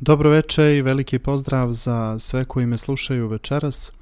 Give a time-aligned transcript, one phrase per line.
[0.00, 3.92] Dobro večer i veliki pozdrav za sve koji me slušaju večeras.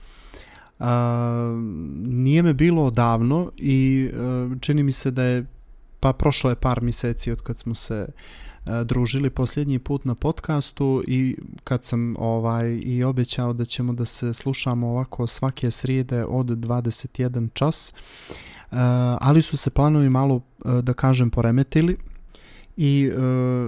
[2.05, 4.17] nije me bilo odavno i e,
[4.61, 5.47] čini mi se da je,
[6.01, 8.07] pa prošlo je par mjeseci od kad smo se
[8.67, 14.05] e, družili posljednji put na podcastu i kad sam ovaj i obećao da ćemo da
[14.05, 17.95] se slušamo ovako svake srijede od 21 čas, e,
[19.21, 20.41] ali su se planovi malo,
[20.83, 21.97] da kažem, poremetili
[22.81, 23.21] i e,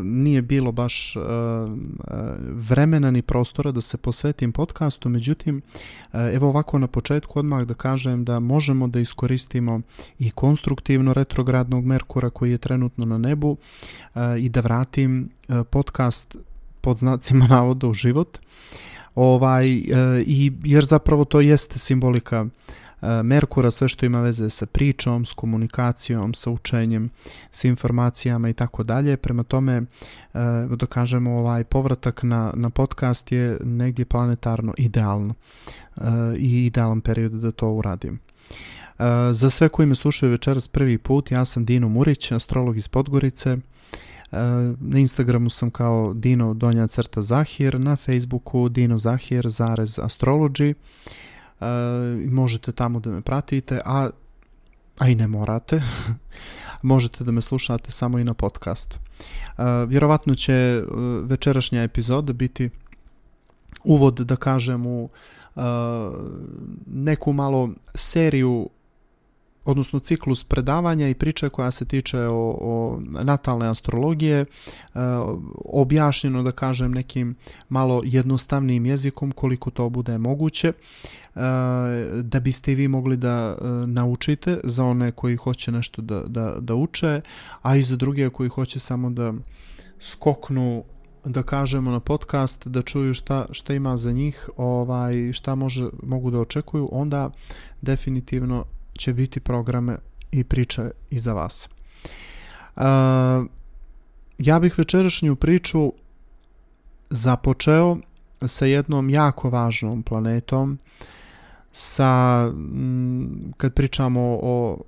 [0.05, 1.23] nije bilo baš e, e,
[2.49, 5.63] vremena ni prostora da se posvetim podcastu, međutim
[6.13, 9.81] evo ovako na početku odmah da kažem da možemo da iskoristimo
[10.19, 13.57] i konstruktivno retrogradnog Merkura koji je trenutno na nebu
[14.39, 15.31] i da vratim
[15.71, 16.37] podcast
[16.81, 18.39] pod znacima navoda u život.
[19.15, 19.67] Ovaj
[20.27, 22.47] i jer zapravo to jeste simbolika
[22.90, 22.90] E,
[23.23, 27.11] Merkura, sve što ima veze sa pričom, s komunikacijom, sa učenjem,
[27.51, 29.17] sa informacijama i tako dalje.
[29.17, 29.83] Prema tome, e,
[30.77, 35.35] da kažemo, ovaj povratak na, na podcast je negdje planetarno idealno
[35.97, 36.01] e,
[36.39, 38.21] i idealan period da to uradim.
[39.33, 43.57] Za sve koji me slušaju večeras prvi put, ja sam Dino Murić, astrolog iz Podgorice.
[44.81, 50.75] Na Instagramu sam kao Dino Donja crta Zahir, na Facebooku Dino Zahir zarez astrology
[52.27, 54.11] možete tamo da me pratite, a,
[54.99, 55.83] a i ne morate.
[56.83, 58.99] možete da me slušate samo i na podcastu.
[59.87, 60.83] Vjerovatno će
[61.25, 62.71] večerašnja epizoda biti
[63.85, 65.09] uvod da kažem u
[66.87, 68.69] neku malo seriju
[69.65, 74.47] odnosno ciklus predavanja i priče koja se tiče o, o natalne astrologije, e,
[75.65, 77.35] objašnjeno da kažem nekim
[77.69, 80.73] malo jednostavnijim jezikom koliko to bude moguće, e,
[82.23, 86.75] da biste vi mogli da e, naučite za one koji hoće nešto da, da, da
[86.75, 87.21] uče,
[87.63, 89.33] a i za druge koji hoće samo da
[90.01, 90.85] skoknu
[91.25, 96.31] da kažemo na podcast da čuju šta, šta ima za njih ovaj šta može, mogu
[96.31, 97.31] da očekuju onda
[97.83, 98.65] definitivno
[99.01, 99.97] će biti programe
[100.33, 101.69] i priče i za vas.
[102.77, 102.83] Uh,
[104.39, 105.93] ja bih večerašnju priču
[107.11, 107.97] započeo
[108.47, 110.79] sa jednom jako važnom planetom,
[111.73, 114.79] sa, mm, kad pričamo o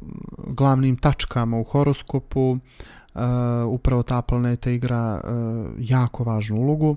[0.46, 3.20] glavnim tačkama u horoskopu, uh,
[3.66, 6.96] upravo ta planeta igra uh, jako važnu ulogu.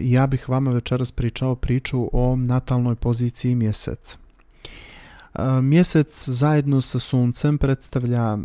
[0.00, 4.21] Ja bih vama večeras pričao priču o natalnoj poziciji mjeseca.
[5.62, 8.38] Mjesec zajedno sa suncem predstavlja e,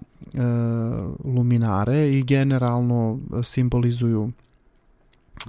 [1.23, 4.31] luminare i generalno simbolizuju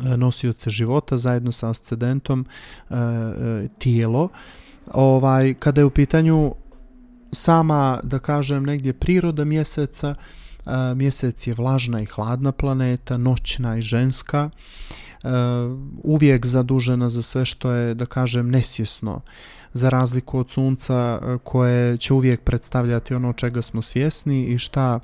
[0.04, 2.46] e, nosioce života zajedno sa ascendentom
[2.90, 2.94] e,
[3.78, 4.28] tijelo.
[4.92, 6.54] Ovaj, kada je u pitanju
[7.32, 10.14] sama, da kažem, negdje priroda mjeseca,
[10.94, 14.50] mjesec je vlažna i hladna planeta, noćna i ženska,
[16.02, 19.20] uvijek zadužena za sve što je, da kažem, nesjesno
[19.72, 25.00] za razliku od sunca e, koje će uvijek predstavljati ono čega smo svjesni i šta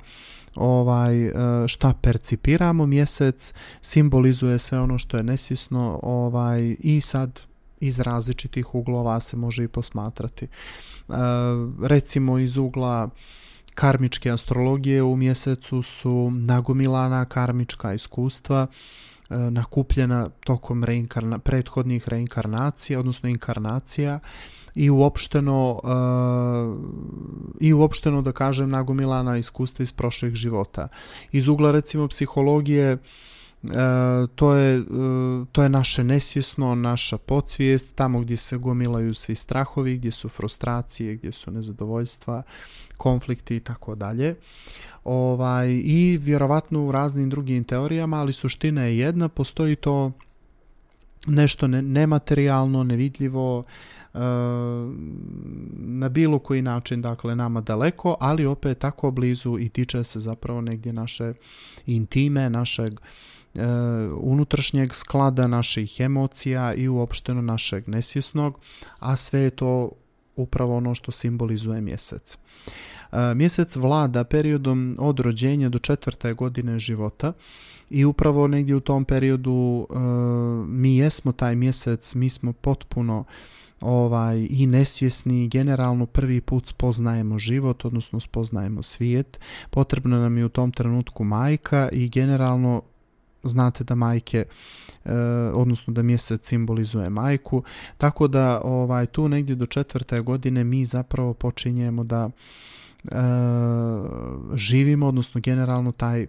[0.55, 1.33] ovaj e,
[1.67, 7.39] šta percipiramo mjesec simbolizuje sve ono što je nesvjesno ovaj i sad
[7.79, 10.45] iz različitih uglova se može i posmatrati.
[10.45, 10.49] E,
[11.81, 13.09] recimo iz ugla
[13.75, 18.67] karmičke astrologije u mjesecu su nagomilana karmička iskustva
[19.29, 24.19] nakupljena tokom reinkarna, prethodnih reinkarnacija, odnosno inkarnacija
[24.75, 26.79] i uopšteno uh,
[27.59, 30.87] i uopšteno da kažem nagomilana iskustva iz prošlih života.
[31.31, 32.97] Iz ugla recimo psihologije
[34.35, 39.97] to, je, uh, to je naše nesvjesno, naša podsvijest, tamo gdje se gomilaju svi strahovi,
[39.97, 42.43] gdje su frustracije, gdje su nezadovoljstva,
[42.97, 44.35] konflikti i tako dalje.
[45.03, 50.11] Ovaj, I vjerovatno u raznim drugim teorijama, ali suština je jedna, postoji to
[51.27, 53.63] nešto nematerijalno, nevidljivo,
[55.73, 60.61] na bilo koji način dakle nama daleko, ali opet tako blizu i tiče se zapravo
[60.61, 61.33] negdje naše
[61.85, 63.34] intime, našeg e,
[64.19, 68.59] unutrašnjeg sklada naših emocija i uopšteno našeg nesvjesnog,
[68.99, 69.91] a sve je to
[70.35, 72.37] upravo ono što simbolizuje mjesec.
[73.11, 77.33] E, mjesec vlada periodom od rođenja do četvrte godine života
[77.89, 79.95] i upravo negdje u tom periodu e,
[80.67, 83.23] mi jesmo taj mjesec, mi smo potpuno
[83.81, 89.39] ovaj i nesvjesni generalno prvi put spoznajemo život, odnosno spoznajemo svijet.
[89.69, 92.81] Potrebno nam je u tom trenutku majka i generalno
[93.45, 94.45] znate da majke
[95.05, 95.13] e,
[95.53, 97.63] odnosno da mjesec simbolizuje majku.
[97.97, 102.29] Tako da ovaj tu negdje do četvrte godine mi zapravo počinjemo da
[103.03, 103.09] e,
[104.53, 106.27] živimo odnosno generalno taj, e,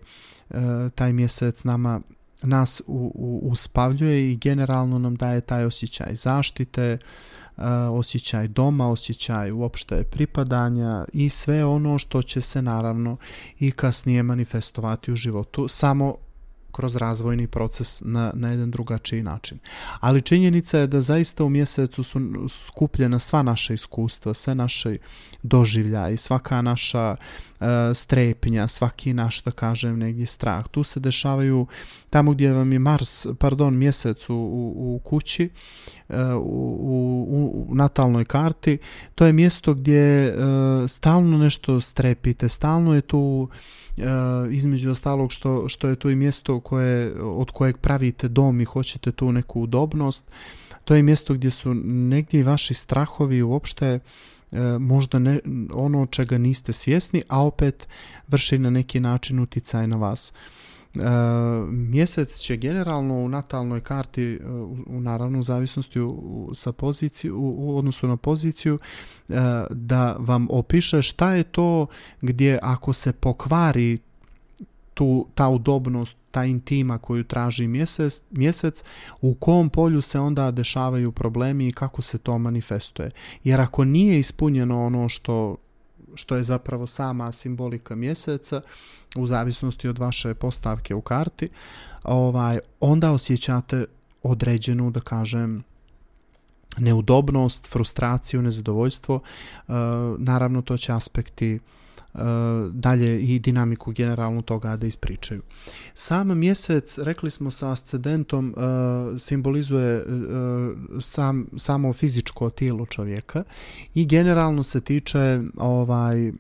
[0.95, 2.01] taj mjesec nama
[2.43, 6.99] nas u, u, uspavljuje i generalno nam daje taj osjećaj zaštite,
[7.91, 13.17] osjećaj doma, osjećaj uopšte pripadanja i sve ono što će se naravno
[13.59, 15.69] i kasnije manifestovati u životu.
[15.69, 16.15] Samo
[16.77, 19.59] kroz razvojni proces na, na jedan drugačiji način.
[20.01, 24.99] Ali činjenica je da zaista u mjesecu su skupljena sva naša iskustva, sve naše
[25.43, 27.17] doživlja i svaka naša
[27.95, 30.69] strepnja, svaki naš, da kažem, negdje strah.
[30.69, 31.67] Tu se dešavaju
[32.11, 34.35] tamo gdje vam je Mars, pardon, mjesec u,
[34.77, 35.49] u, kući,
[36.09, 38.79] uh, u, u, natalnoj karti,
[39.15, 43.49] to je mjesto gdje uh, stalno nešto strepite, stalno je tu
[44.51, 49.13] između ostalog što, što je to i mjesto koje, od kojeg pravite dom i hoćete
[49.13, 50.25] tu neku udobnost,
[50.85, 54.01] to je mjesto gdje su negdje vaši strahovi uopšte E,
[54.81, 55.41] možda ne,
[55.73, 57.89] ono čega niste svjesni, a opet
[58.29, 60.33] vrši na neki način uticaj na vas.
[60.95, 61.01] E,
[61.71, 64.39] mjesec će generalno u natalnoj karti, e,
[64.87, 68.79] u, naravno u zavisnosti u, sa poziciju, u, odnosu na poziciju,
[69.71, 71.87] da vam opiše šta je to
[72.21, 73.99] gdje ako se pokvari
[74.97, 78.85] tu, ta udobnost, ta intima koju traži mjesec, mjesec,
[79.21, 83.11] u kom polju se onda dešavaju problemi i kako se to manifestuje.
[83.45, 85.57] Jer ako nije ispunjeno ono što,
[86.15, 88.61] što je zapravo sama simbolika mjeseca,
[89.17, 91.49] u zavisnosti od vaše postavke u karti,
[92.05, 93.85] ovaj, onda osjećate
[94.23, 95.63] određenu, da kažem,
[96.79, 99.21] neudobnost, frustraciju, nezadovoljstvo.
[99.21, 99.73] E,
[100.19, 101.59] naravno, to će aspekti
[102.73, 105.43] dalje i dinamiku generalnu toga da ispričaju.
[105.95, 110.03] Sam mjesec, rekli smo sa ascendentom, e, simbolizuje e,
[111.01, 113.45] sam, samo fizičko tijelo čovjeka
[113.95, 116.33] i generalno se tiče ovaj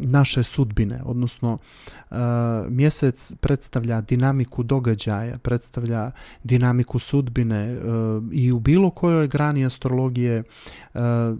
[0.00, 1.58] naše sudbine, odnosno
[2.68, 6.10] mjesec predstavlja dinamiku događaja, predstavlja
[6.44, 7.80] dinamiku sudbine
[8.32, 10.42] i u bilo kojoj grani astrologije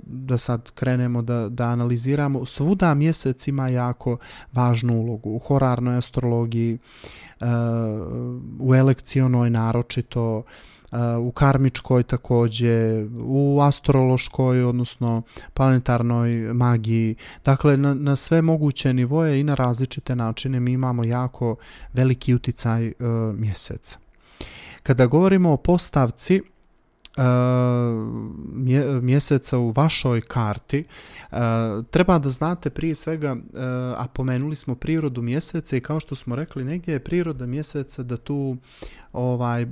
[0.06, 4.16] da sad krenemo da, da analiziramo, svuda mjesec ima jako
[4.52, 5.30] važnu ulogu.
[5.30, 6.78] U horarnoj astrologiji,
[7.40, 7.48] uh,
[8.60, 15.22] u elekcionoj naročito, uh, u karmičkoj također, u astrološkoj, odnosno
[15.54, 17.16] planetarnoj magiji.
[17.44, 21.56] Dakle, na, na sve moguće nivoje i na različite načine mi imamo jako
[21.92, 22.94] veliki uticaj uh,
[23.34, 23.98] mjeseca.
[24.82, 26.42] Kada govorimo o postavci,
[29.02, 30.84] mjeseca u vašoj karti.
[31.90, 33.36] Treba da znate prije svega
[33.96, 38.16] a pomenuli smo prirodu mjeseca i kao što smo rekli negdje je priroda mjeseca da
[38.16, 38.56] tu
[39.16, 39.66] ovaj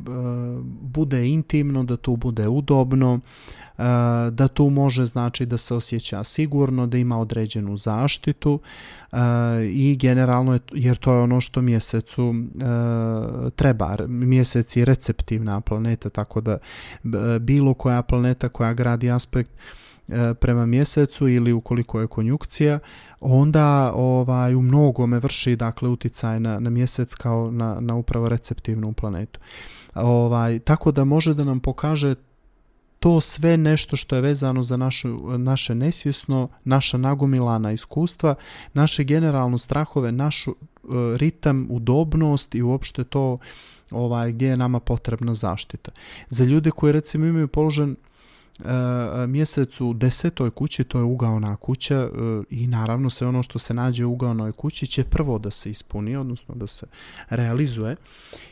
[0.81, 3.21] bude intimno da tu bude udobno
[4.31, 8.61] da tu može znači da se osjeća sigurno, da ima određenu zaštitu
[9.71, 12.35] i generalno je, jer to je ono što mjesecu
[13.57, 13.97] treba.
[14.09, 16.59] Mjesec je receptivna planeta, tako da
[17.41, 19.51] bilo koja planeta koja gradi aspekt
[20.41, 22.79] prema mjesecu ili ukoliko je konjukcija,
[23.21, 28.93] onda ovaj u mnogome vrši dakle uticaj na, na mjesec kao na, na upravo receptivnu
[28.93, 29.41] planetu.
[29.95, 32.15] Ovaj tako da može da nam pokaže
[33.05, 38.35] to sve nešto što je vezano za našu, naše nesvjesno, naša nagomilana iskustva,
[38.75, 40.55] naše generalno strahove, našu e,
[41.17, 43.39] ritam, udobnost i uopšte to
[43.91, 45.91] ovaj gdje je nama potrebna zaštita.
[46.29, 47.97] Za ljude koji recimo imaju položen
[48.61, 52.09] E, mjesec u desetoj kući, to je ugaona kuća e,
[52.51, 56.17] i naravno sve ono što se nađe u ugaonoj kući će prvo da se ispuni,
[56.17, 56.87] odnosno da se
[57.31, 57.97] realizuje.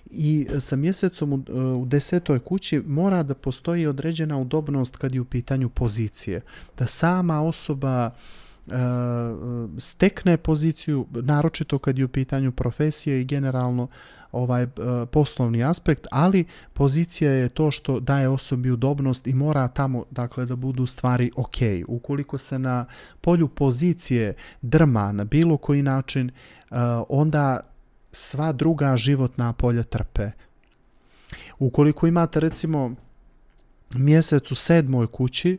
[0.06, 5.24] I sa mjesecom e, u desetoj kući mora da postoji određena udobnost kad je u
[5.24, 6.40] pitanju pozicije.
[6.78, 8.10] Da sama osoba
[9.78, 13.88] stekne poziciju, naročito kad je u pitanju profesije i generalno
[14.32, 14.66] ovaj
[15.10, 20.56] poslovni aspekt, ali pozicija je to što daje osobi udobnost i mora tamo dakle da
[20.56, 21.56] budu stvari ok.
[21.88, 22.86] Ukoliko se na
[23.20, 26.30] polju pozicije drma na bilo koji način,
[27.08, 27.60] onda
[28.12, 30.30] sva druga životna polja trpe.
[31.58, 32.94] Ukoliko imate recimo
[33.94, 35.58] mjesec u sedmoj kući,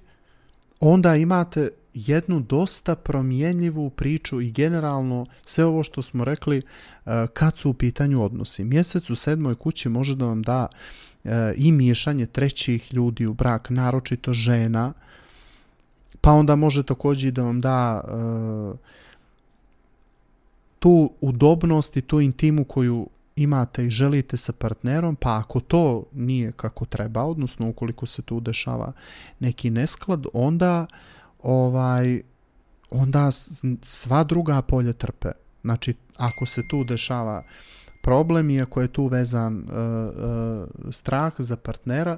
[0.79, 6.61] onda imate jednu dosta promjenjivu priču i generalno sve ovo što smo rekli e,
[7.33, 8.63] kad su u pitanju odnosi.
[8.63, 10.67] Mjesec u sedmoj kući može da vam da
[11.23, 14.93] e, i miješanje trećih ljudi u brak, naročito žena,
[16.21, 18.11] pa onda može također da vam da e,
[20.79, 26.51] tu udobnost i tu intimu koju imate i želite sa partnerom, pa ako to nije
[26.51, 28.91] kako treba, odnosno ukoliko se tu dešava
[29.39, 30.87] neki nesklad, onda
[31.43, 32.21] ovaj
[32.89, 33.31] onda
[33.83, 35.31] sva druga polja trpe.
[35.61, 37.43] Znači, ako se tu dešava
[38.03, 42.17] problem i ako je tu vezan uh, uh, strah za partnera,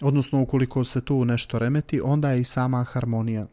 [0.00, 3.46] odnosno ukoliko se tu nešto remeti, onda je i sama harmonija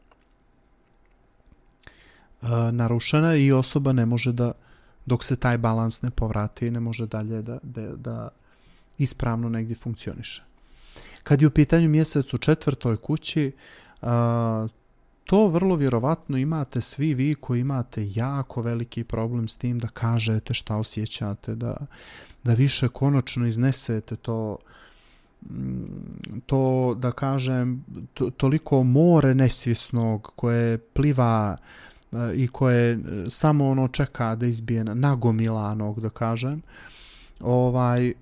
[2.41, 4.51] uh, narušena i osoba ne može da,
[5.05, 8.29] dok se taj balans ne povrati, ne može dalje da, da, da
[8.97, 10.43] ispravno negdje funkcioniše.
[11.23, 13.51] Kad je u pitanju mjesec u četvrtoj kući,
[15.31, 20.53] to vrlo vjerovatno imate svi vi koji imate jako veliki problem s tim da kažete
[20.53, 21.77] šta osjećate, da,
[22.43, 24.57] da više konačno iznesete to
[26.45, 31.57] to da kažem to, toliko more nesvjesnog koje pliva
[32.11, 36.61] e, i koje samo ono čeka da izbije nagomilanog da kažem.
[37.39, 38.13] Ovaj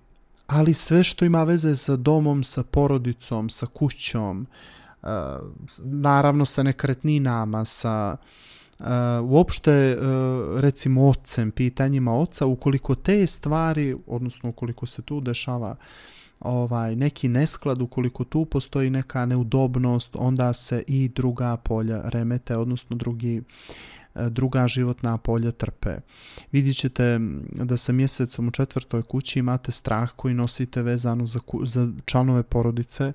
[0.47, 4.47] ali sve što ima veze sa domom, sa porodicom, sa kućom,
[5.77, 8.17] naravno sa nekretninama, sa
[8.79, 8.85] uh,
[9.23, 15.75] uopšte uh, recimo ocem, pitanjima oca, ukoliko te stvari, odnosno ukoliko se tu dešava
[16.39, 22.95] ovaj neki nesklad, ukoliko tu postoji neka neudobnost, onda se i druga polja remete, odnosno
[22.95, 23.41] drugi
[24.29, 25.95] druga životna polja trpe.
[26.51, 27.19] Vidjet ćete
[27.53, 33.03] da sa mjesecom u četvrtoj kući imate strah koji nosite vezano za, za članove porodice.
[33.03, 33.13] E,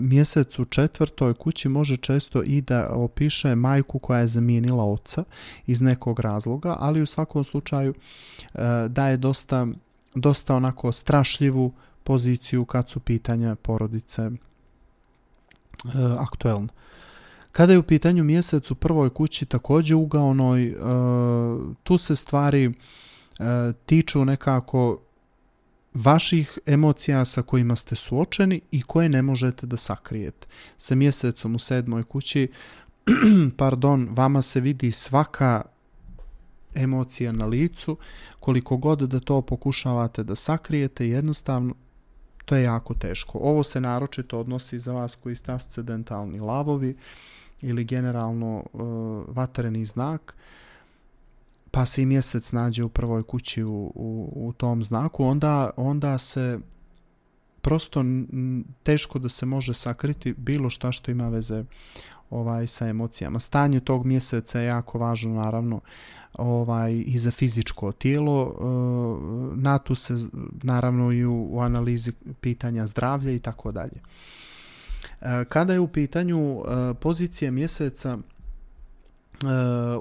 [0.00, 5.24] mjesec u četvrtoj kući može često i da opiše majku koja je zamijenila oca
[5.66, 9.66] iz nekog razloga, ali u svakom slučaju e, daje dosta,
[10.14, 11.72] dosta onako strašljivu
[12.04, 14.30] poziciju kad su pitanja porodice
[16.18, 16.68] aktuelne.
[17.52, 20.74] Kada je u pitanju mjesec u prvoj kući također ugaonoj, e,
[21.82, 22.72] tu se stvari e,
[23.86, 25.00] tiču nekako
[25.94, 30.46] vaših emocija sa kojima ste suočeni i koje ne možete da sakrijete.
[30.78, 32.48] Sa mjesecom u sedmoj kući,
[33.56, 35.62] pardon, vama se vidi svaka
[36.74, 37.96] emocija na licu,
[38.40, 41.74] koliko god da to pokušavate da sakrijete, jednostavno
[42.48, 43.38] to je jako teško.
[43.38, 46.96] Ovo se naročito odnosi za vas koji ste ascedentalni lavovi,
[47.62, 50.36] ili generalno uh, vatreni znak,
[51.70, 56.18] pa se i mjesec nađe u prvoj kući u, u, u tom znaku, onda, onda
[56.18, 56.58] se
[57.60, 58.04] prosto
[58.82, 61.64] teško da se može sakriti bilo šta što ima veze
[62.30, 63.38] ovaj sa emocijama.
[63.38, 65.80] Stanje tog mjeseca je jako važno naravno
[66.34, 68.44] ovaj i za fizičko tijelo.
[68.44, 70.14] Uh, na tu se
[70.62, 74.00] naravno i u, u analizi pitanja zdravlja i tako dalje.
[75.20, 78.18] E, kada je u pitanju e, pozicije mjeseca e,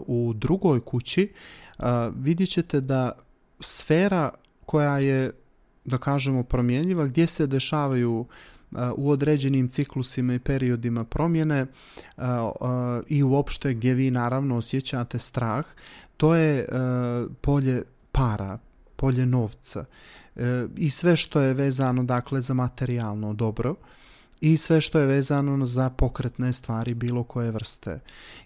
[0.08, 1.34] u drugoj kući,
[2.16, 3.12] vidjet ćete da
[3.60, 4.30] sfera
[4.66, 5.32] koja je,
[5.88, 8.26] da kažemo, promjenljiva, gdje se dešavaju
[8.96, 11.66] u određenim ciklusima i periodima promjene
[13.08, 15.66] i uopšte gdje vi naravno osjećate strah,
[16.18, 16.68] to je
[17.42, 18.58] polje para,
[18.96, 19.86] polje novca.
[20.76, 23.76] I sve što je vezano dakle za materijalno dobro
[24.42, 28.00] i sve što je vezano za pokretne stvari bilo koje vrste.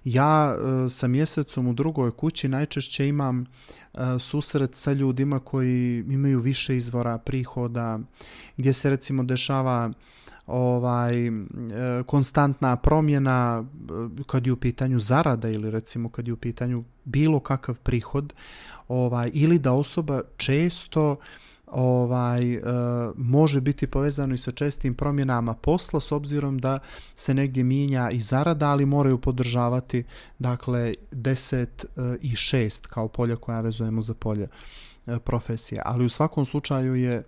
[0.04, 3.46] Ja e, sa mjesecom u drugoj kući najčešće imam e,
[4.20, 8.00] susret sa ljudima koji imaju više izvora prihoda,
[8.58, 9.92] gdje se recimo dešava
[10.48, 11.32] ovaj e,
[12.06, 13.66] konstantna promjena
[14.28, 18.34] kad je u pitanju zarada ili recimo kad je u pitanju bilo kakav prihod
[18.88, 21.18] ovaj ili da osoba često
[21.72, 22.62] ovaj e,
[23.16, 26.80] može biti povezano i sa čestim promjenama posla s obzirom da
[27.16, 30.04] se negdje mijenja i zarada, ali moraju podržavati
[30.40, 31.68] dakle 10 e,
[32.22, 34.48] i 6 kao polja koja vezujemo za polje
[35.08, 35.82] e, profesije.
[35.86, 37.24] Ali u svakom slučaju je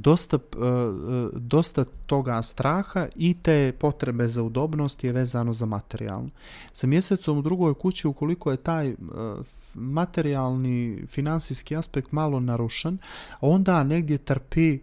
[0.00, 6.30] dosta, e, e, dosta toga straha i te potrebe za udobnost je vezano za materijalno.
[6.72, 8.94] Sa mjesecom u drugoj kući ukoliko je taj e,
[9.74, 12.98] materijalni finansijski aspekt malo narušen,
[13.40, 14.78] onda negdje trpi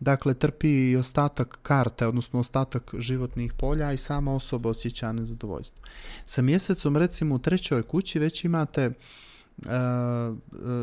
[0.00, 5.82] Dakle, trpi i ostatak karte, odnosno ostatak životnih polja i sama osoba osjeća nezadovoljstvo.
[6.24, 8.90] Sa mjesecom, recimo, u trećoj kući već imate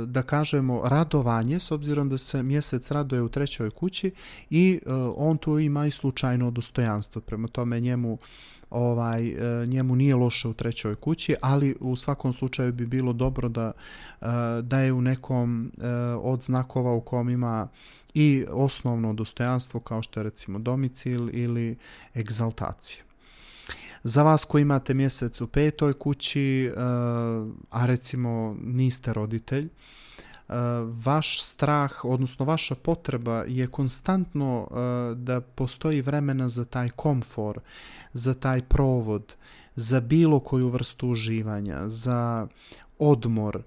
[0.08, 4.12] da kažemo radovanje s obzirom da se mjesec raduje u trećoj kući
[4.50, 4.80] i
[5.16, 7.22] on tu ima i slučajno dostojanstvo.
[7.22, 8.18] Prema tome njemu
[8.70, 9.36] ovaj
[9.68, 13.72] njemu nije loše u trećoj kući ali u svakom slučaju bi bilo dobro da
[14.62, 15.72] da je u nekom
[16.22, 17.68] od znakova u kom ima
[18.14, 21.78] i osnovno dostojanstvo kao što je recimo domicil ili
[22.16, 23.04] egzaltacija
[24.04, 26.74] za vas koji imate mjesec u petoj kući, eh,
[27.70, 30.54] a recimo niste roditelj, eh,
[31.06, 37.60] vaš strah, odnosno vaša potreba je konstantno eh, da postoji vremena za taj komfor,
[38.14, 39.36] za taj provod,
[39.76, 42.48] za bilo koju vrstu uživanja, za
[43.00, 43.64] odmor,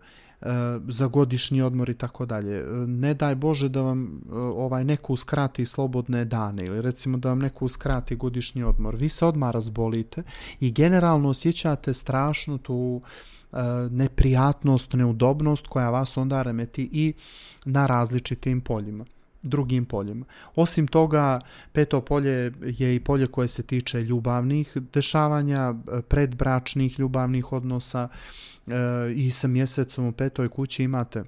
[0.88, 2.64] za godišnji odmor i tako dalje.
[2.86, 7.64] Ne daj Bože da vam ovaj neko uskrati slobodne dane ili recimo da vam neko
[7.64, 8.96] uskrati godišnji odmor.
[8.96, 10.22] Vi se odmah razbolite
[10.60, 13.02] i generalno osjećate strašnu tu
[13.90, 17.14] neprijatnost, neudobnost koja vas onda remeti i
[17.64, 19.04] na različitim poljima
[19.46, 20.26] drugim poljima.
[20.54, 21.40] Osim toga,
[21.72, 25.74] peto polje je i polje koje se tiče ljubavnih dešavanja,
[26.08, 28.08] predbračnih ljubavnih odnosa
[28.66, 28.72] e,
[29.14, 31.24] i sa mjesecom u petoj kući imate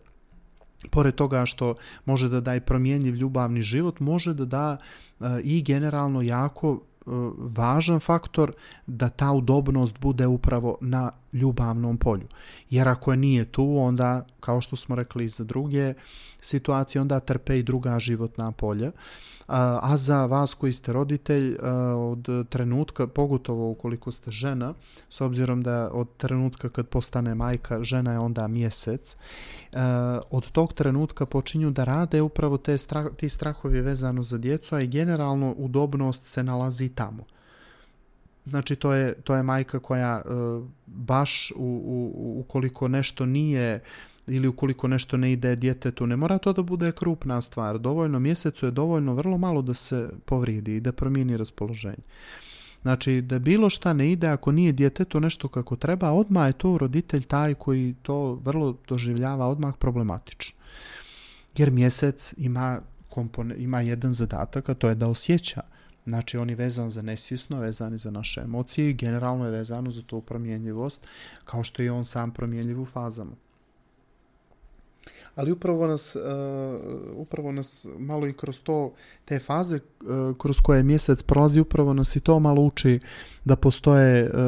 [0.91, 4.77] pored toga što može da da i promjenjiv ljubavni život, može da da
[5.21, 8.53] e, i generalno jako E, važan faktor
[8.87, 12.27] da ta udobnost bude upravo na ljubavnom polju.
[12.71, 15.95] Jer ako je nije tu, onda, kao što smo rekli za druge
[16.41, 18.93] situacije, onda trpe i druga životna polja
[19.49, 21.57] a za vas koji ste roditelj
[21.97, 24.75] od trenutka, pogotovo ukoliko ste žena,
[25.11, 29.17] s obzirom da od trenutka kad postane majka, žena je onda mjesec,
[30.31, 32.77] od tog trenutka počinju da rade upravo te
[33.17, 37.25] ti strahovi vezano za djecu, a i generalno udobnost se nalazi tamo.
[38.47, 40.23] Znači to je, to je majka koja
[40.87, 43.81] baš u, u, ukoliko nešto nije
[44.29, 47.79] ili ukoliko nešto ne ide djetetu, ne mora to da bude krupna stvar.
[47.79, 52.05] Dovoljno mjesecu je dovoljno vrlo malo da se povrijedi i da promijeni raspoloženje.
[52.83, 56.79] Znači, da bilo šta ne ide, ako nije djetetu nešto kako treba, odmah je to
[56.79, 60.59] roditelj taj koji to vrlo doživljava odmah problematično.
[61.57, 65.63] Jer mjesec ima, kompone, ima jedan zadatak, a to je da osjeća.
[66.07, 69.91] Znači, on je vezan za nesvjesno, vezan je za naše emocije i generalno je vezano
[69.91, 71.07] za tu promjenjivost,
[71.45, 73.33] kao što je on sam promjenjiv u fazama
[75.39, 76.23] ali upravo nas, uh,
[77.17, 78.93] upravo nas malo i kroz to,
[79.25, 83.01] te faze uh, kroz koje mjesec prolazi, upravo nas i to malo uči
[83.45, 84.41] da postoje uh,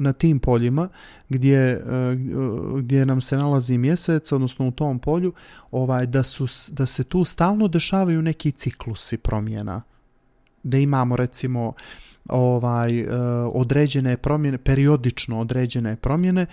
[0.00, 0.88] na tim poljima
[1.28, 1.84] gdje,
[2.78, 5.32] gdje nam se nalazi mjesec, odnosno u tom polju,
[5.70, 9.82] ovaj, da, su, da se tu stalno dešavaju neki ciklusi promjena.
[10.62, 11.72] Da imamo recimo
[12.28, 13.06] ovaj
[13.52, 16.46] određene promjene, periodično određene promjene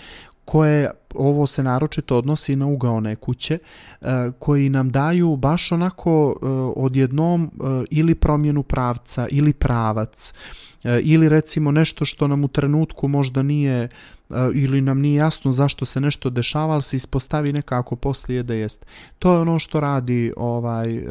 [0.50, 3.60] koje ovo se naročito odnosi na ugaone kuće
[4.02, 4.06] e,
[4.40, 10.34] koji nam daju baš onako e, odjednom e, ili promjenu pravca ili pravac
[11.04, 13.90] ili recimo nešto što nam u trenutku možda nije
[14.54, 18.86] ili nam nije jasno zašto se nešto dešava, ali se ispostavi nekako poslije da jest.
[19.20, 21.04] To je ono što radi ovaj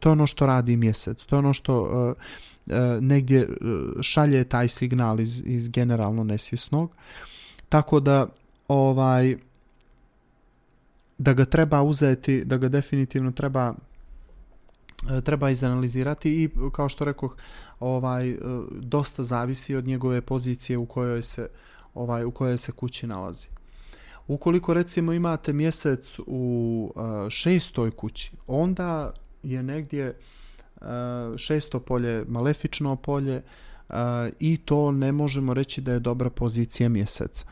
[0.00, 1.24] to je ono što radi mjesec.
[1.24, 2.14] To je ono što
[3.00, 3.48] negdje
[4.00, 6.90] šalje taj signal iz, iz generalno nesvjesnog.
[7.68, 8.26] Tako da
[8.72, 9.36] ovaj
[11.18, 13.74] da ga treba uzeti, da ga definitivno treba
[15.10, 17.36] e, treba izanalizirati i kao što rekoh
[17.80, 18.36] ovaj e,
[18.70, 21.48] dosta zavisi od njegove pozicije u kojoj se
[21.94, 23.48] ovaj u kojoj se kući nalazi.
[24.28, 30.18] Ukoliko recimo imate mjesec u e, šestoj kući, onda je negdje
[31.36, 33.42] šesto polje malefično polje,
[34.40, 37.44] i to ne možemo reći da je dobra pozicija mjeseca.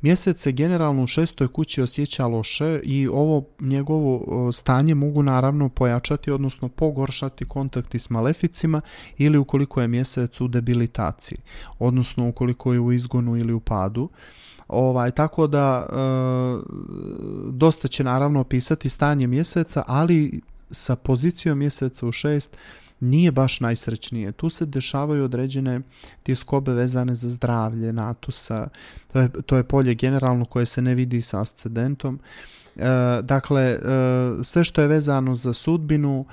[0.00, 6.30] Mjesec se generalno u šestoj kući osjeća loše i ovo njegovo stanje mogu naravno pojačati,
[6.30, 8.80] odnosno pogoršati kontakti s maleficima
[9.18, 11.38] ili ukoliko je mjesec u debilitaciji,
[11.78, 14.08] odnosno ukoliko je u izgonu ili u padu.
[14.68, 15.94] Ovaj, tako da e,
[17.50, 22.56] dosta će naravno opisati stanje mjeseca, ali sa pozicijom mjeseca u šest
[23.02, 24.32] nije baš najsrećnije.
[24.32, 25.80] Tu se dešavaju određene
[26.22, 28.68] tjeskobe vezane za zdravlje natusa.
[29.12, 32.20] To je, to je polje generalno koje se ne vidi sa ascendentom.
[32.76, 33.78] E, dakle, e,
[34.42, 36.26] sve što je vezano za sudbinu,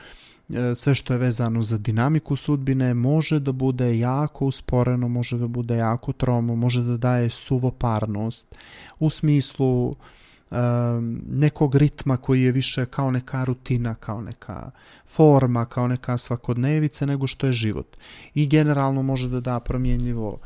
[0.50, 5.48] e, sve što je vezano za dinamiku sudbine može da bude jako usporeno, može da
[5.48, 8.56] bude jako tromo, može da daje suvoparnost
[9.00, 9.96] u smislu
[11.30, 14.72] nekog ritma koji je više kao neka rutina, kao neka
[15.08, 17.98] forma, kao neka svakodnevica nego što je život.
[18.34, 20.40] I generalno može da da promjenjivo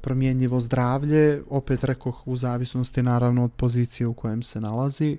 [0.00, 5.18] promjenjivo zdravlje, opet rekoh u zavisnosti naravno od pozicije u kojem se nalazi,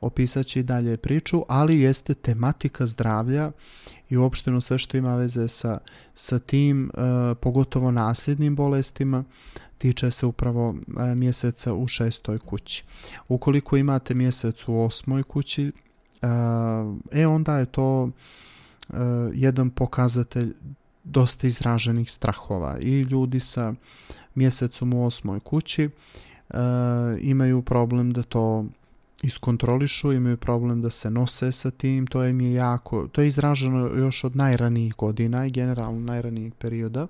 [0.00, 3.52] opisat će i dalje priču, ali jeste tematika zdravlja
[4.08, 5.78] i uopšteno sve što ima veze sa,
[6.14, 6.90] sa tim,
[7.40, 9.24] pogotovo nasljednim bolestima,
[9.78, 12.84] tiče se upravo e, mjeseca u šestoj kući.
[13.28, 15.72] Ukoliko imate mjesec u osmoj kući,
[16.22, 16.26] e,
[17.20, 18.94] e onda je to e,
[19.32, 20.54] jedan pokazatelj
[21.04, 22.78] dosta izraženih strahova.
[22.80, 23.74] I ljudi sa
[24.34, 25.90] mjesecom u osmoj kući
[27.20, 28.64] imaju problem da to
[29.22, 33.86] iskontrolišu, imaju problem da se nose sa tim, to im je jako, to je izraženo
[33.86, 37.06] još od najranijih godina i generalno najranijih perioda.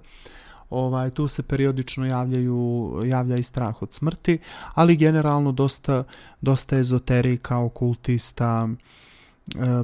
[0.71, 4.39] Ovaj, tu se periodično javljaju, javlja i strah od smrti,
[4.75, 6.05] ali generalno dosta,
[6.41, 8.75] dosta ezoterika, okultista, e,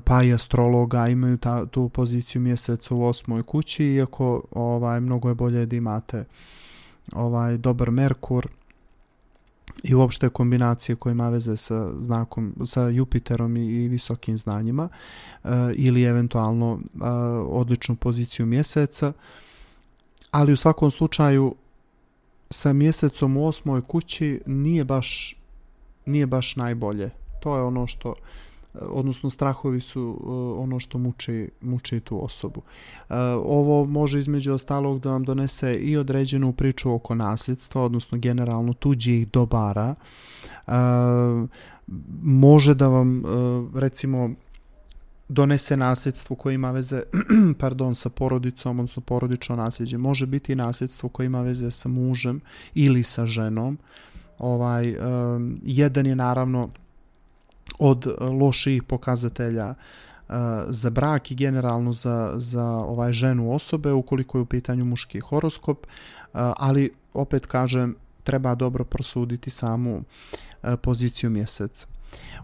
[0.05, 5.35] pa i astrologa imaju ta, tu poziciju mjeseca u osmoj kući, iako ovaj, mnogo je
[5.35, 6.25] bolje da imate
[7.12, 8.49] ovaj dobar Merkur
[9.83, 14.88] i uopšte kombinacije koje ima veze sa znakom, sa Jupiterom i, i visokim znanjima
[15.44, 17.09] e, ili eventualno e,
[17.46, 19.12] odličnu poziciju mjeseca.
[20.31, 21.55] Ali u svakom slučaju
[22.51, 25.37] sa mjesecom u osmoj kući nije baš
[26.07, 27.11] nije baš najbolje.
[27.40, 28.14] To je ono što
[28.74, 30.20] odnosno strahovi su
[30.59, 32.62] ono što muči, muči tu osobu.
[33.09, 38.72] E, ovo može između ostalog da vam donese i određenu priču oko nasljedstva, odnosno generalno
[38.72, 39.94] tuđih dobara.
[40.66, 40.72] E,
[42.22, 43.22] može da vam e,
[43.74, 44.30] recimo
[45.28, 47.02] donese nasljedstvo koje ima veze
[47.61, 49.98] pardon, sa porodicom, odnosno porodično nasljeđe.
[49.98, 52.40] Može biti i nasljedstvo koje ima veze sa mužem
[52.74, 53.78] ili sa ženom.
[54.38, 54.96] Ovaj,
[55.62, 56.70] jedan je naravno
[57.80, 59.74] od e, loših pokazatelja e,
[60.68, 65.86] za brak i generalno za, za ovaj ženu osobe ukoliko je u pitanju muški horoskop,
[65.86, 65.88] e,
[66.34, 70.02] ali opet kažem treba dobro prosuditi samu
[70.82, 71.86] poziciju mjeseca.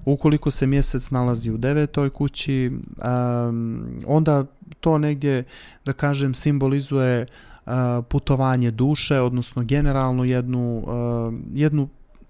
[0.04, 2.72] Ukoliko se mjesec nalazi u devetoj kući,
[4.06, 4.44] onda
[4.80, 5.44] to negdje,
[5.84, 7.26] da kažem, simbolizuje
[8.08, 10.84] putovanje duše, odnosno generalno jednu,
[11.54, 11.88] jednu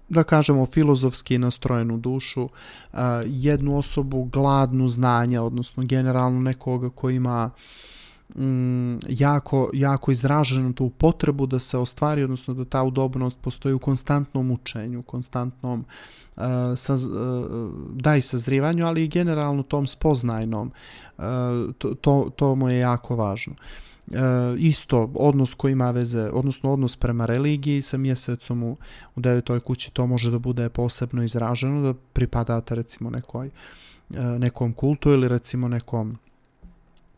[0.09, 2.49] da kažemo filozofski nastrojenu dušu,
[3.25, 7.49] jednu osobu gladnu znanja, odnosno generalno nekoga ko ima
[8.35, 13.79] mm, jako, jako izraženu tu potrebu da se ostvari, odnosno da ta udobnost postoji u
[13.79, 15.85] konstantnom učenju, konstantnom
[16.35, 16.43] uh,
[16.75, 17.13] saz, uh,
[17.93, 20.71] da i sazrivanju, ali i generalno tom spoznajnom.
[21.77, 23.53] to, to, to mu je jako važno.
[23.53, 23.86] E,
[24.57, 28.77] isto odnos koji ima veze, odnosno odnos prema religiji sa mjesecom u,
[29.15, 34.73] u devetoj kući to može da bude posebno izraženo, da pripadate recimo nekoj, e, nekom
[34.73, 36.17] kultu ili recimo nekom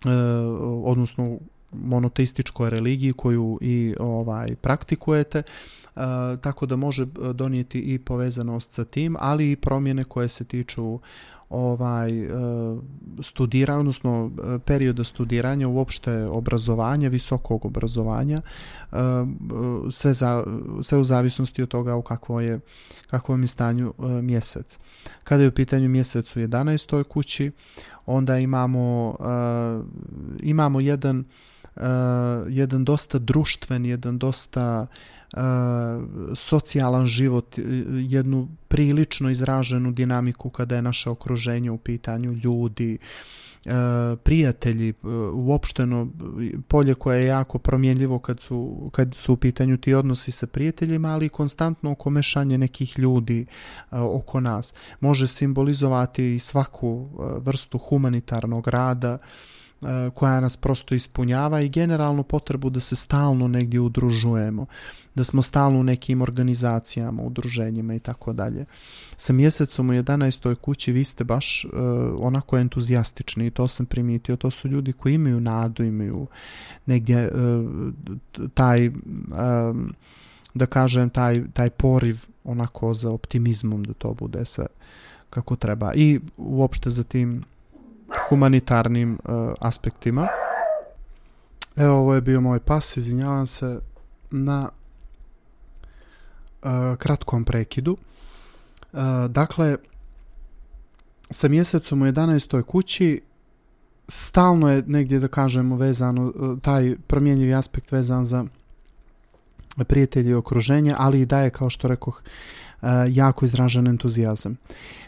[0.06, 0.10] e,
[0.84, 1.38] odnosno
[1.72, 5.44] monoteističkoj religiji koju i ovaj praktikujete, e,
[6.42, 11.00] tako da može donijeti i povezanost sa tim, ali i promjene koje se tiču
[11.50, 12.30] ovaj e,
[13.22, 18.96] studira odnosno e, perioda studiranja uopšte obrazovanja visokog obrazovanja e,
[19.92, 20.44] sve za
[20.82, 22.60] sve u zavisnosti od toga u kakvo je
[23.08, 24.80] kakvom je stanju mjesec
[25.24, 27.04] kada je u pitanju mjesec u 11.
[27.04, 27.52] kući
[28.06, 29.16] onda imamo
[30.40, 31.26] imamo jedan
[32.50, 34.88] jedan dosta društven jedan dosta
[36.36, 37.56] socijalan život,
[38.10, 42.98] jednu prilično izraženu dinamiku kada je naše okruženje u pitanju ljudi,
[44.24, 44.94] prijatelji,
[45.34, 46.08] uopšteno
[46.68, 51.10] polje koje je jako promjenljivo kad su, kad su u pitanju ti odnosi sa prijateljima,
[51.10, 53.46] ali i konstantno okomešanje nekih ljudi
[53.92, 54.74] oko nas.
[55.00, 59.18] Može simbolizovati i svaku vrstu humanitarnog rada,
[60.14, 64.66] koja nas prosto ispunjava i generalno potrebu da se stalno negdje udružujemo,
[65.16, 68.66] da smo stalno u nekim organizacijama, udruženjima i tako dalje.
[69.18, 70.56] Sa mjesecom u 11.
[70.56, 71.72] kući vi ste baš uh,
[72.20, 74.36] onako entuzijastični i to sam primijetio.
[74.36, 76.28] To su ljudi koji imaju nadu, imaju
[76.86, 78.14] negdje uh,
[78.54, 79.94] taj, um,
[80.54, 84.66] da kažem, taj, taj poriv onako za optimizmom da to bude sve
[85.30, 85.94] kako treba.
[85.94, 87.44] I uopšte za tim
[88.30, 90.28] humanitarnim uh, aspektima.
[91.76, 93.80] Evo, ovo je bio moj pas, izvinjavam se
[94.32, 94.70] na
[96.64, 97.98] uh, kratkom prekidu.
[98.92, 99.78] Uh, dakle,
[101.32, 102.64] sa mjesecom u 11.
[102.64, 103.22] kući
[104.08, 108.46] stalno je negdje da kažemo vezano, taj promjenjivi aspekt vezan za
[109.86, 112.22] prijatelji i okruženje, ali i daje, kao što rekoh,
[112.82, 114.58] E, jako izražen entuzijazam.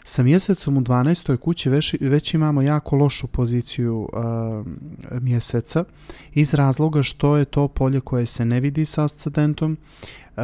[0.04, 1.36] Sa mjesecom u 12.
[1.36, 4.66] kući već, već imamo jako lošu poziciju uh,
[5.22, 5.84] mjeseca
[6.34, 9.76] iz razloga što je to polje koje se ne vidi sa ascendentom,
[10.36, 10.42] Uh,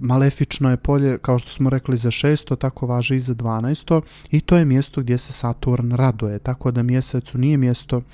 [0.00, 4.00] malefično je polje, kao što smo rekli, za šesto, tako važi i za 12.
[4.30, 8.04] I to je mjesto gdje se Saturn raduje, tako da mjesecu nije mjesto uh,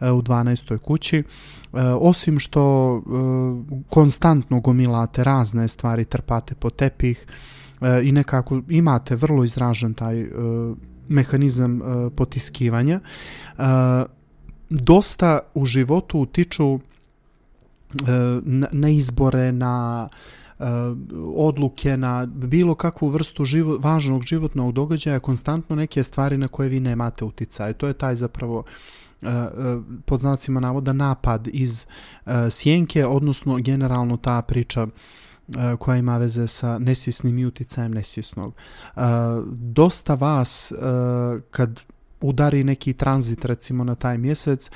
[0.00, 0.78] u 12.
[0.78, 1.18] kući.
[1.72, 3.02] Uh, osim što
[3.88, 7.26] konstantno gomilate razne stvari, trpate po tepih,
[7.80, 10.28] E, i nekako imate vrlo izražen taj e,
[11.08, 13.00] mehanizam e, potiskivanja.
[14.70, 16.80] Dosta u životu utiču
[18.72, 20.08] na izbore, na
[21.36, 26.80] odluke, na bilo kakvu vrstu živo, važnog životnog događaja, konstantno neke stvari na koje vi
[26.80, 27.72] nemate uticaje.
[27.72, 28.64] To je taj zapravo
[30.04, 31.86] pod znacima navoda napad iz
[32.50, 34.86] sjenke, odnosno generalno ta priča
[35.78, 38.54] koja ima veze sa nesvjesnim i utjecajem nesvjesnog.
[39.52, 40.72] Dosta vas
[41.50, 41.80] kad
[42.20, 44.70] udari neki tranzit recimo na taj mjesec,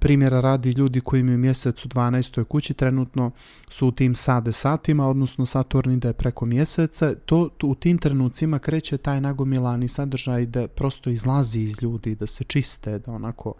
[0.00, 2.44] primjera radi ljudi koji imaju mjesec u 12.
[2.44, 3.30] kući trenutno
[3.68, 8.98] su u tim sade satima, odnosno Saturn ide preko mjeseca, to, u tim trenucima kreće
[8.98, 13.54] taj nagomilani sadržaj da prosto izlazi iz ljudi, da se čiste, da onako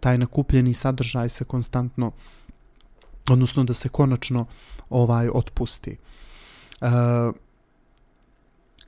[0.00, 2.12] taj nakupljeni sadržaj se konstantno
[3.30, 4.46] odnosno da se konačno
[4.90, 5.96] ovaj otpusti.
[6.80, 6.86] E,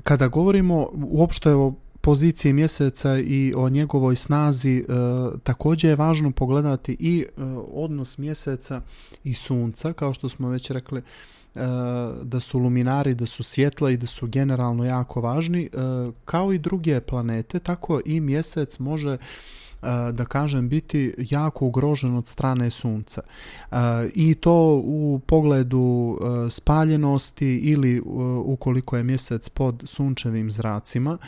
[0.02, 1.74] kada govorimo uopšte o
[2.08, 4.84] poziciji mjeseca i o njegovoj snazi, e,
[5.42, 7.42] također je važno pogledati i e,
[7.72, 8.80] odnos mjeseca
[9.24, 11.02] i sunca, kao što smo već rekli,
[12.22, 15.70] da su luminari, da su svjetla i da su generalno jako važni,
[16.24, 19.18] kao i druge planete, tako i mjesec može
[20.12, 23.22] da kažem biti jako ugrožen od strane sunca.
[24.14, 26.18] I to u pogledu
[26.50, 28.02] spaljenosti ili
[28.44, 31.18] ukoliko je mjesec pod sunčevim zracima.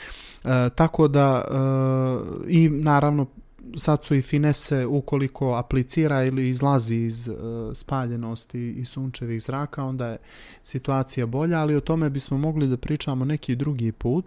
[0.74, 1.44] Tako da
[2.48, 3.26] i naravno
[3.76, 7.30] sad su i finese ukoliko aplicira ili izlazi iz
[7.74, 10.18] spaljenosti i sunčevih zraka onda je
[10.62, 14.24] situacija bolja ali o tome bismo mogli da pričamo neki drugi put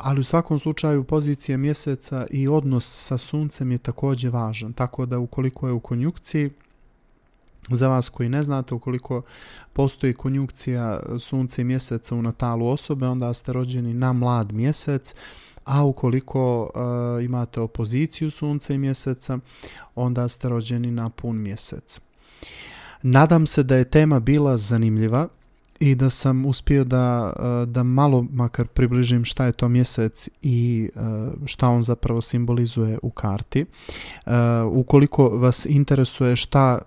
[0.00, 5.18] ali u svakom slučaju pozicija mjeseca i odnos sa suncem je također važan, tako da
[5.18, 6.50] ukoliko je u konjukciji,
[7.68, 9.22] za vas koji ne znate, ukoliko
[9.72, 15.14] postoji konjukcija sunce i mjeseca u natalu osobe, onda ste rođeni na mlad mjesec,
[15.64, 19.38] a ukoliko e, imate opoziciju sunca i mjeseca,
[19.94, 22.00] onda ste rođeni na pun mjesec.
[23.02, 25.28] Nadam se da je tema bila zanimljiva
[25.80, 30.90] i da sam uspio da, e, da malo makar približim šta je to mjesec i
[30.94, 31.00] e,
[31.46, 33.60] šta on zapravo simbolizuje u karti.
[33.60, 33.66] E,
[34.72, 36.78] ukoliko vas interesuje šta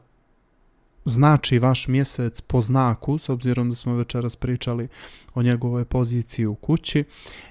[1.05, 4.87] znači vaš mjesec po znaku, s obzirom da smo večeras pričali
[5.35, 7.03] o njegovoj poziciji u kući,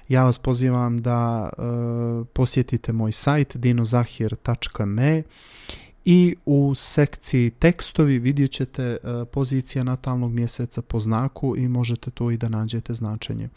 [0.09, 1.49] ja vas pozivam da
[2.33, 5.23] posjetite moj sajt dinozahir.me
[6.05, 12.31] i u sekciji tekstovi vidjet ćete e, pozicija natalnog mjeseca po znaku i možete tu
[12.31, 13.49] i da nađete značenje e,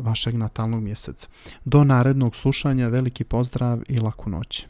[0.00, 1.28] vašeg natalnog mjeseca.
[1.64, 4.66] Do narednog slušanja veliki pozdrav i laku noć.